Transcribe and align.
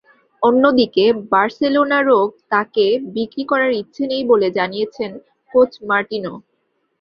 অন্যদিকে 0.41 1.03
বার্সেলোনারও 1.31 2.19
তাঁকে 2.51 2.85
বিক্রি 3.15 3.43
করার 3.51 3.71
ইচ্ছে 3.81 4.03
নেই 4.11 4.23
বলে 4.31 4.47
জানিয়েছেন 4.57 5.11
কোচ 5.51 5.71
মার্টিনো। 5.89 6.33